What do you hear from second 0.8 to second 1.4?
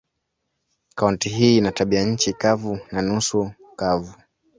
Kaunti